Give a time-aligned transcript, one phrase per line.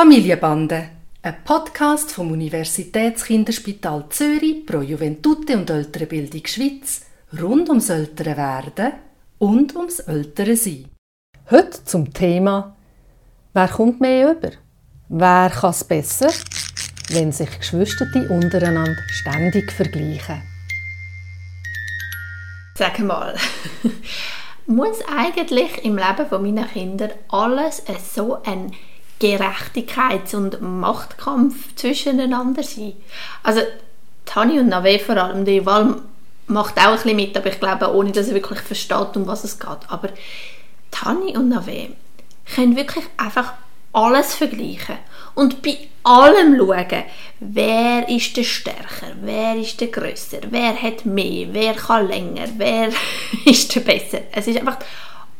[0.00, 0.88] Familienbande,
[1.20, 7.02] ein Podcast vom Universitätskinderspital Zürich pro Juventute und Ältere Bildung Schweiz
[7.38, 8.92] rund ums ältere Werden
[9.38, 10.86] und ums ältere Sein.
[11.50, 12.74] Heute zum Thema
[13.52, 14.52] Wer kommt mehr über?
[15.10, 16.32] Wer kann es besser,
[17.10, 20.40] wenn sich Geschwister untereinander ständig vergleichen?
[22.74, 23.36] Sag mal,
[24.66, 27.82] muss eigentlich im Leben von meiner Kinder alles
[28.14, 28.72] so ein
[29.20, 32.94] Gerechtigkeits- und Machtkampf zwischeneinander sein.
[33.42, 33.60] Also
[34.24, 35.96] Tani und Nave vor allem, die Wahl
[36.46, 39.44] macht auch ein bisschen mit, aber ich glaube, ohne dass er wirklich versteht, um was
[39.44, 39.78] es geht.
[39.88, 40.08] Aber
[40.90, 41.90] Tani und Nave
[42.54, 43.52] können wirklich einfach
[43.92, 44.98] alles vergleichen
[45.34, 47.04] und bei allem schauen,
[47.40, 52.90] wer ist der stärker, wer ist der grösser, wer hat mehr, wer kann länger, wer
[53.44, 54.20] ist der besser.
[54.32, 54.78] Es ist einfach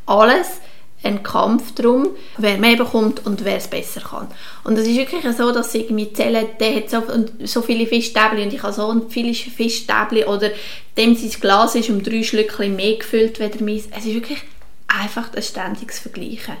[0.05, 0.59] alles
[1.03, 4.27] ein Kampf darum, wer mehr bekommt und wer es besser kann.
[4.63, 7.01] Und es ist wirklich so, dass sie irgendwie zählen, der hat so,
[7.43, 10.51] so viele Fischstäbchen und ich habe so viele Fischstäbchen oder
[10.97, 13.87] dem sein Glas ist um drei Schlückchen mehr gefüllt als meins.
[13.89, 14.39] Es ist wirklich
[14.87, 16.55] einfach ein ständiges Vergleichen.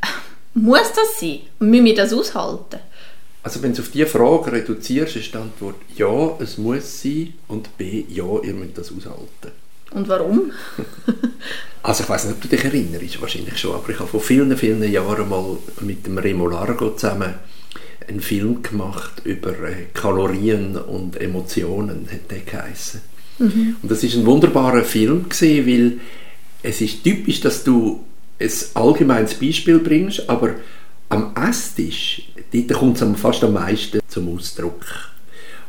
[0.54, 1.40] Muss das sein?
[1.58, 2.80] Müssen wir das aushalten?
[3.42, 7.76] Also wenn du auf diese Frage reduzierst, ist die Antwort ja, es muss sein und
[7.76, 9.52] b, ja, ihr müsst das aushalten.
[9.94, 10.52] Und warum?
[11.82, 14.56] also ich weiß nicht, ob du dich erinnerst, wahrscheinlich schon, aber ich habe vor vielen,
[14.56, 17.34] vielen Jahren mal mit dem Remo Largo zusammen
[18.06, 23.00] einen Film gemacht über äh, Kalorien und Emotionen, hat der geheißen.
[23.38, 23.76] Mhm.
[23.82, 26.00] Und das ist ein wunderbarer Film gewesen, weil
[26.62, 28.04] es ist typisch, dass du
[28.40, 30.56] ein allgemeines Beispiel bringst, aber
[31.08, 35.13] am Esstisch, dort kommt es fast am meisten zum Ausdruck.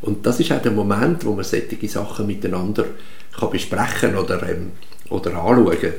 [0.05, 2.85] Und das ist auch der Moment, wo man solche Sachen miteinander
[3.37, 4.71] kann besprechen oder, ähm,
[5.09, 5.93] oder anschauen.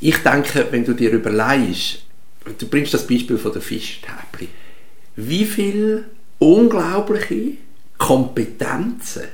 [0.00, 2.02] Ich denke, wenn du dir überlegst,
[2.58, 4.48] du bringst das Beispiel von der Fischtäbli,
[5.14, 6.04] wie viele
[6.40, 7.52] unglaubliche
[7.98, 9.28] Kompetenzen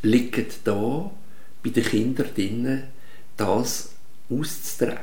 [0.00, 1.10] liegen da
[1.62, 2.82] bei den Kindern drin,
[3.36, 3.90] das
[4.30, 4.98] auszutragen.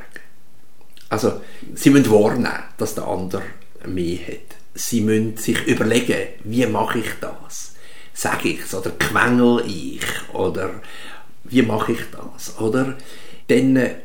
[1.09, 1.41] Also,
[1.75, 3.43] sie müssen wahrnehmen, dass der andere
[3.85, 4.55] mehr hat.
[4.73, 7.74] Sie müssen sich überlegen, wie mache ich das?
[8.15, 10.01] Sage ich oder quengel ich?
[10.33, 10.81] Oder
[11.43, 12.57] wie mache ich das?
[12.59, 12.95] Oder
[13.47, 13.95] dann äh,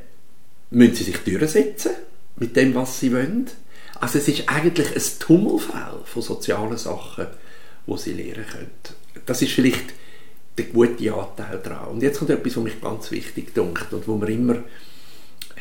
[0.70, 1.92] müssen sie sich durchsetzen
[2.36, 3.48] mit dem, was sie wollen.
[4.00, 7.28] Also es ist eigentlich ein Tummelfeld von sozialen Sachen,
[7.86, 8.70] wo sie lernen können.
[9.26, 9.94] Das ist vielleicht
[10.58, 11.88] der gute Anteil daran.
[11.88, 14.56] Und jetzt kommt etwas, was mich ganz wichtig dunkt und wo man immer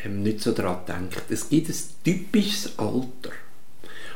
[0.04, 1.30] ähm, nicht so daran denkt.
[1.30, 3.30] Es gibt ein typisches Alter.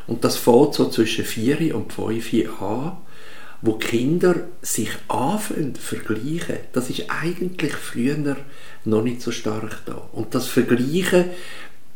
[0.07, 2.99] Und das fängt so zwischen 4 und 5 an,
[3.65, 6.59] wo Kinder sich anfangen vergleichen.
[6.73, 8.37] Das ist eigentlich früher
[8.85, 10.07] noch nicht so stark da.
[10.13, 11.31] Und das Vergleichen,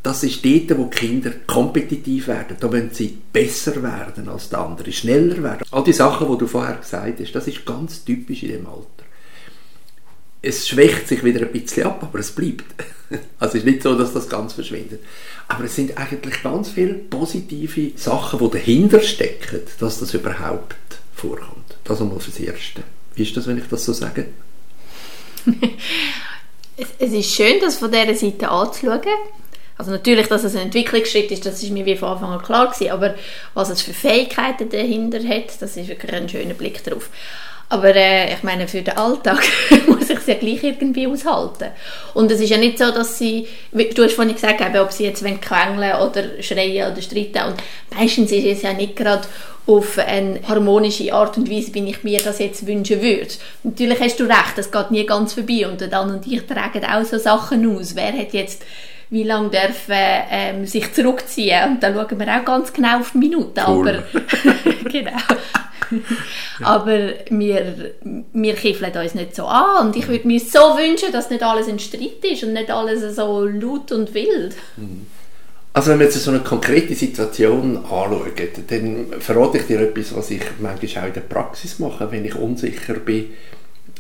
[0.03, 2.57] das ist dort, wo Kinder kompetitiv werden.
[2.59, 5.65] Da wollen sie besser werden als die anderen, schneller werden.
[5.71, 9.05] All die Sachen, die du vorher gesagt hast, das ist ganz typisch in dem Alter.
[10.41, 12.65] Es schwächt sich wieder ein bisschen ab, aber es bleibt.
[13.39, 15.01] Also es ist nicht so, dass das ganz verschwindet.
[15.49, 20.77] Aber es sind eigentlich ganz viele positive Sachen, die dahinter stecken, dass das überhaupt
[21.19, 21.77] vorkommt.
[21.85, 22.83] Das einmal fürs Erste.
[23.15, 24.29] Wie ist das, wenn ich das so sage?
[26.99, 29.03] es, ist schön, das von dieser Seite anzuschauen.
[29.77, 32.67] Also natürlich, dass es ein Entwicklungsschritt ist, das ist mir wie von Anfang an klar
[32.67, 33.15] gewesen, aber
[33.55, 37.11] was es für Fähigkeiten dahinter hat, das ist wirklich ein schöner Blick drauf.
[37.71, 39.43] Aber äh, ich meine, für den Alltag
[39.87, 41.69] muss ich es ja gleich irgendwie aushalten.
[42.15, 45.05] Und es ist ja nicht so, dass sie, du hast vorhin gesagt, eben, ob sie
[45.05, 47.43] jetzt quengeln oder schreien oder streiten.
[47.49, 47.63] Und
[47.95, 49.29] meistens ist es ja nicht gerade
[49.67, 53.29] auf eine harmonische Art und Weise, wie ich mir das jetzt wünschen würde.
[53.63, 55.69] Natürlich hast du recht, das geht nie ganz vorbei.
[55.69, 57.95] Und dann und ich tragen auch so Sachen aus.
[57.95, 58.65] Wer hat jetzt
[59.11, 59.95] wie lange dürfen
[60.31, 63.61] ähm, sich zurückziehen und da schauen wir auch ganz genau auf die Minuten.
[63.67, 63.89] Cool.
[63.89, 65.13] Aber genau.
[66.63, 67.93] Aber wir,
[68.33, 69.89] wir kiffeln uns nicht so an.
[69.89, 73.17] Und ich würde mir so wünschen, dass nicht alles ein Streit ist und nicht alles
[73.17, 74.55] so laut und wild.
[74.77, 75.07] Mhm.
[75.73, 78.33] Also wenn wir jetzt so eine konkrete Situation anschauen,
[78.69, 82.35] dann verrate ich dir etwas, was ich manchmal auch in der Praxis mache, wenn ich
[82.35, 83.27] unsicher bin,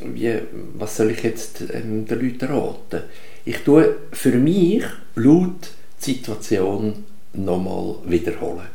[0.01, 0.39] wie,
[0.75, 3.05] was soll ich jetzt ähm, den Leuten raten.
[3.45, 4.83] Ich tue für mich
[5.15, 5.71] laut
[6.01, 7.05] die Situation
[7.35, 8.67] nochmal wiederholen.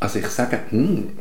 [0.00, 1.12] Also ich sage, hm,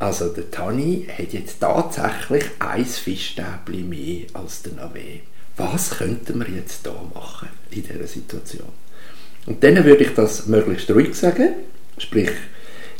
[0.00, 5.20] also der Tani hat jetzt tatsächlich ein Fischstäbchen mehr als der Nave.
[5.58, 8.72] Was könnten wir jetzt da machen in dieser Situation?
[9.44, 11.50] Und dann würde ich das möglichst ruhig sagen,
[11.98, 12.30] sprich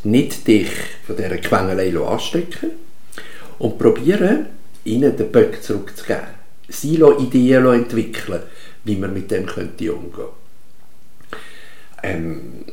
[0.05, 0.71] nicht dich
[1.07, 2.73] von dieser Quengelei anstecken
[3.59, 4.47] und probieren,
[4.85, 6.41] ihnen den Böck zurückzugeben.
[6.69, 8.43] Sie Ideen entwickeln,
[8.85, 10.29] wie man mit dem könnte umgehen
[12.03, 12.65] ähm,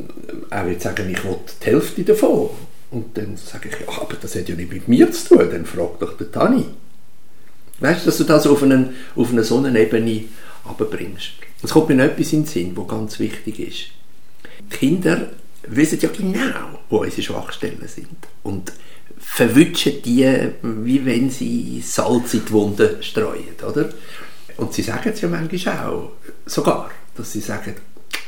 [0.49, 2.49] Er würde sagen, ich will die Hälfte davon.
[2.89, 5.65] Und dann sage ich, ja, aber das hat ja nicht mit mir zu tun, dann
[5.65, 6.65] frag doch den Tani.
[7.79, 10.25] Weißt du, dass du das auf, einen, auf eine so eine Ebene
[10.63, 11.33] abbringst.
[11.61, 13.77] Es kommt mir noch etwas in den Sinn, was ganz wichtig ist.
[14.71, 15.29] Die Kinder
[15.67, 18.07] wissen ja genau, wo unsere Schwachstellen sind.
[18.43, 18.71] Und
[19.17, 23.89] verwutschen die, wie wenn sie Salz in die Wunde streuen, oder?
[24.57, 26.11] Und sie sagen es ja manchmal auch,
[26.45, 27.75] sogar, dass sie sagen,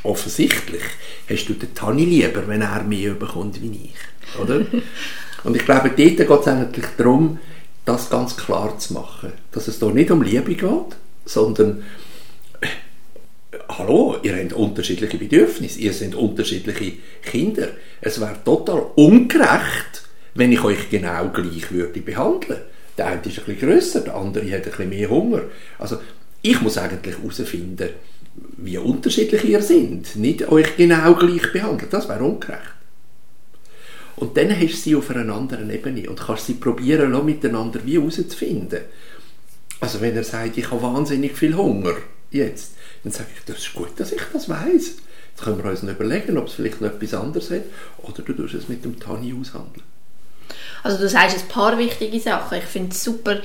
[0.02, 0.82] offensichtlich
[1.28, 4.60] hast du den Tani lieber, wenn er mehr bekommt wie ich, oder?
[5.44, 7.38] Und ich glaube, dort geht es eigentlich darum,
[7.84, 11.82] das ganz klar zu machen, dass es hier nicht um Liebe geht, sondern
[13.68, 16.92] hallo, ihr habt unterschiedliche Bedürfnisse, ihr seid unterschiedliche
[17.22, 17.68] Kinder.
[18.00, 20.02] Es wäre total ungerecht,
[20.34, 22.60] wenn ich euch genau gleich würde behandeln.
[22.98, 25.42] Der eine ist ein bisschen grösser, der andere hat ein bisschen mehr Hunger.
[25.78, 25.98] Also
[26.42, 27.90] ich muss eigentlich herausfinden,
[28.56, 30.16] wie unterschiedlich ihr seid.
[30.16, 31.90] Nicht euch genau gleich behandeln.
[31.90, 32.74] Das wäre ungerecht.
[34.16, 37.98] Und dann hast du sie auf einer anderen Ebene und kannst sie probieren, miteinander wie
[37.98, 38.80] herauszufinden.
[39.80, 41.94] Also wenn er sagt, ich habe wahnsinnig viel Hunger,
[42.30, 42.72] jetzt,
[43.02, 44.96] dann sage ich, das ist gut, dass ich das weiß.
[45.30, 47.62] Jetzt können wir uns noch überlegen, ob es vielleicht noch etwas anderes hat
[47.98, 49.84] oder du tust es mit dem Tani aushandeln.
[50.82, 52.58] Also du sagst ein paar wichtige Sachen.
[52.58, 53.40] Ich finde es super,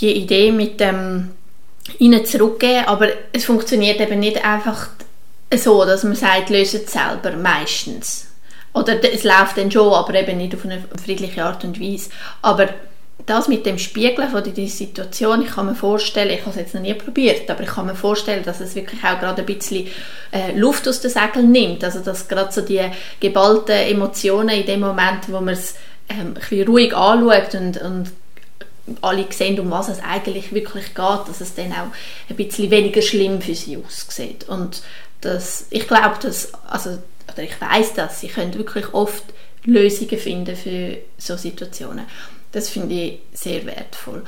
[0.00, 1.30] die Idee mit dem
[1.98, 4.88] ihnen zurückgeben, aber es funktioniert eben nicht einfach
[5.54, 8.26] so, dass man sagt, löse es selber, meistens.
[8.74, 12.10] Oder es läuft dann schon, aber eben nicht auf eine friedliche Art und Weise.
[12.42, 12.68] Aber
[13.26, 16.74] das mit dem Spiegeln von dieser Situation, ich kann mir vorstellen, ich habe es jetzt
[16.74, 19.88] noch nie probiert, aber ich kann mir vorstellen, dass es wirklich auch gerade ein bisschen
[20.32, 21.82] äh, Luft aus den Segeln nimmt.
[21.82, 22.80] Also dass gerade so die
[23.20, 25.74] geballten Emotionen in dem Moment, wo man es
[26.08, 28.12] ähm, ein bisschen ruhig anschaut und, und
[29.00, 31.88] alle sehen, um was es eigentlich wirklich geht, dass es dann auch
[32.28, 34.48] ein bisschen weniger schlimm für sie aussieht.
[34.48, 34.82] Und
[35.20, 36.98] das, ich glaube, dass, also,
[37.32, 39.24] oder ich weiß dass sie können wirklich oft
[39.64, 42.06] Lösungen finden für so Situationen.
[42.52, 44.22] Das finde ich sehr wertvoll.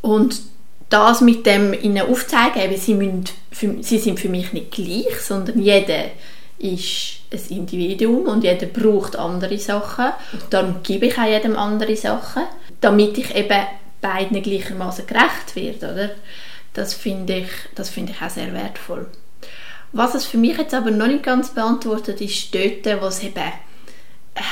[0.00, 0.40] Und
[0.88, 5.20] das mit dem ihnen aufzeigen, eben, sie, müssen für, sie sind für mich nicht gleich,
[5.20, 6.04] sondern jeder
[6.58, 10.12] ist ein Individuum und jeder braucht andere Sachen.
[10.50, 12.42] Darum gebe ich auch jedem andere Sachen,
[12.80, 13.66] damit ich eben
[14.00, 15.92] beiden gleichermaßen gerecht werde.
[15.92, 16.10] Oder?
[16.74, 19.06] Das finde ich, das finde ich auch sehr wertvoll.
[19.92, 23.38] Was es für mich jetzt aber noch nicht ganz beantwortet ist, dort, wo es eben
[23.38, 24.42] äh,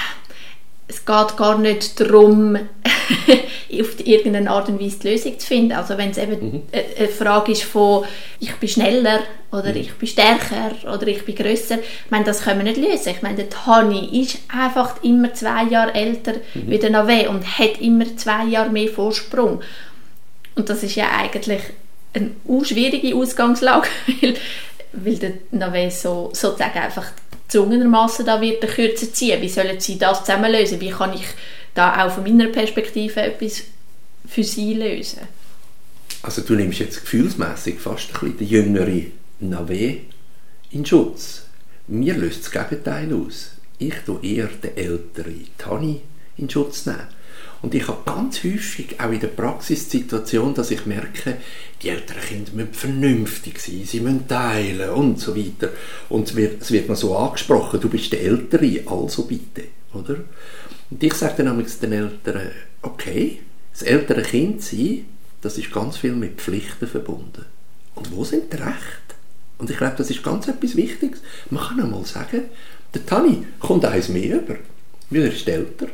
[0.88, 2.56] es geht gar nicht darum,
[3.80, 5.72] auf irgendeine Art und Weise die Lösung zu finden.
[5.72, 6.62] Also wenn es eben mhm.
[6.72, 8.04] eine Frage ist von
[8.40, 9.20] ich bin schneller
[9.52, 9.76] oder mhm.
[9.76, 13.10] ich bin stärker oder ich bin grösser, ich meine, das können wir nicht lösen.
[13.10, 16.70] Ich meine, der Tani ist einfach immer zwei Jahre älter mhm.
[16.70, 19.60] wie der Nave und hat immer zwei Jahre mehr Vorsprung.
[20.54, 21.60] Und das ist ja eigentlich
[22.14, 22.30] eine
[22.64, 23.88] schwierige Ausgangslage,
[24.20, 24.34] weil,
[24.92, 27.06] weil der Nave so, sozusagen einfach
[27.46, 29.40] gezwungenermaßen da wird der Kürze ziehen.
[29.40, 30.80] Wie sollen sie das zusammen lösen?
[30.80, 31.24] Wie kann ich
[31.76, 33.62] da auch von meiner Perspektive etwas
[34.26, 35.20] für sie lösen?
[36.22, 39.98] Also du nimmst jetzt gefühlsmäßig fast ein bisschen den jüngeren Nave
[40.70, 41.46] in Schutz.
[41.86, 43.52] Mir löst das Gegenteil aus.
[43.78, 46.00] Ich tue eher den älteren Tani
[46.36, 47.06] in Schutz nehmen.
[47.62, 51.36] Und ich habe ganz häufig auch in der Praxis die Situation, dass ich merke,
[51.82, 55.70] die älteren Kinder müssen vernünftig sein, sie müssen teilen und so weiter.
[56.08, 59.64] Und es wird, es wird mir so angesprochen, du bist der Ältere, also bitte.
[59.94, 60.16] Oder?
[60.90, 62.50] Und ich sage dann den Eltern,
[62.82, 63.40] okay,
[63.72, 65.06] das ältere Kind sein,
[65.42, 67.44] das ist ganz viel mit Pflichten verbunden.
[67.94, 69.06] Und wo sind die Rechte?
[69.58, 71.20] Und ich glaube, das ist ganz etwas Wichtiges.
[71.50, 72.42] Man kann einmal sagen,
[72.94, 74.56] der Tani kommt eins mehr über,
[75.10, 75.88] weil er ist älter.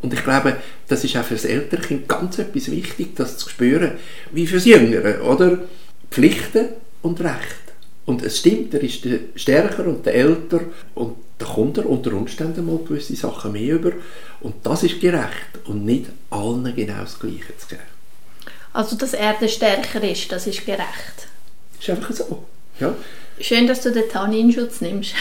[0.00, 3.48] Und ich glaube, das ist auch für das ältere Kind ganz etwas wichtig, das zu
[3.48, 3.92] spüren,
[4.32, 5.58] wie für das Jüngere, oder?
[6.10, 6.68] Pflichten
[7.02, 7.68] und Recht.
[8.06, 10.60] Und es stimmt, er ist der stärker und der älter
[10.94, 13.92] und da kommt er unter Umständen mal gewisse Sachen mehr über
[14.40, 17.82] und das ist gerecht und nicht allen genau das Gleiche zu geben.
[18.72, 21.28] Also, dass er der Stärker ist, das ist gerecht?
[21.80, 22.44] Ist einfach so,
[22.80, 22.94] ja.
[23.40, 25.14] Schön, dass du den Tani in Schutz nimmst.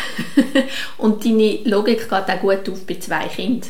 [0.97, 3.69] und deine Logik geht auch gut auf bei zwei Kindern.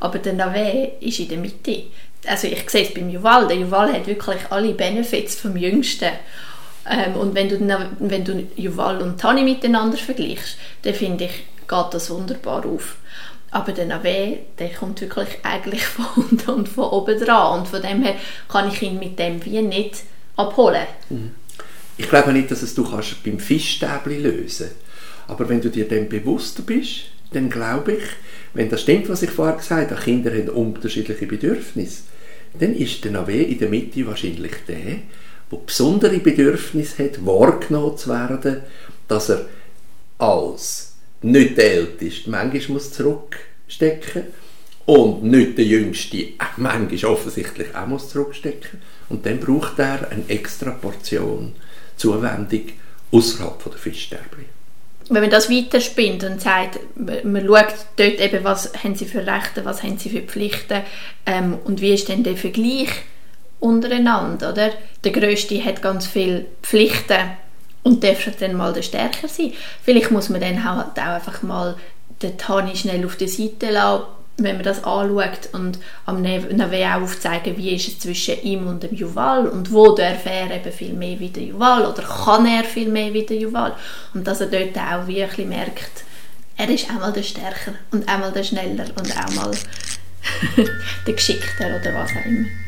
[0.00, 1.84] Aber der Nave ist in der Mitte.
[2.26, 3.48] Also ich sehe es beim Juval.
[3.48, 6.10] Der Juval hat wirklich alle Benefits vom Jüngsten.
[6.88, 7.58] Ähm, und wenn du,
[7.98, 12.96] wenn du Juval und Tani miteinander vergleichst, dann finde ich, geht das wunderbar auf.
[13.50, 17.60] Aber der Nave, der kommt wirklich eigentlich von unten und von oben dran.
[17.60, 18.16] Und von dem her
[18.48, 20.02] kann ich ihn mit dem wie nicht
[20.36, 20.86] abholen.
[21.96, 24.70] Ich glaube nicht, dass es du kannst beim Fischstäbli lösen
[25.26, 28.04] Aber wenn du dir dem bewusst bist, dann glaube ich,
[28.54, 32.04] wenn das stimmt, was ich vorher gesagt habe, Kinder haben unterschiedliche Bedürfnisse,
[32.58, 35.00] dann ist der Nave in der Mitte wahrscheinlich der,
[35.50, 38.62] der besondere Bedürfnisse hat, wahrgenommen zu werden,
[39.06, 39.46] dass er
[40.18, 40.87] als
[41.22, 42.30] nicht der Älteste.
[42.30, 44.24] Manchmal muss zurückstecken.
[44.86, 46.28] Und nicht der Jüngste.
[46.56, 48.80] Manchmal offensichtlich auch muss zurückstecken.
[49.10, 51.52] Und dann braucht er eine extra Portion
[51.96, 52.62] Zuwendung
[53.12, 54.44] außerhalb der Fischsterbli.
[55.10, 59.64] Wenn man das weiterspinnt und sagt, man schaut dort eben, was haben sie für Rechte,
[59.64, 60.82] was haben sie für Pflichten
[61.24, 62.90] ähm, und wie ist denn der Vergleich
[63.58, 64.70] untereinander, oder?
[65.04, 67.30] Der Größte hat ganz viele Pflichten
[67.88, 69.54] und darf dann mal der Stärker sein.
[69.82, 71.74] Vielleicht muss man dann halt auch einfach mal
[72.22, 74.04] den Tani schnell auf der Seite lassen,
[74.36, 76.48] wenn man das anschaut und am Neve
[76.86, 80.70] auch aufzeigen, wie ist es zwischen ihm und dem Juval und wo darf er eben
[80.70, 83.74] viel mehr wie der Juval oder kann er viel mehr wie der Juval
[84.14, 86.04] und dass er dort auch wirklich merkt,
[86.56, 89.50] er ist einmal der Stärker und einmal der Schneller und auch mal
[91.06, 92.67] der Geschickter oder was auch immer.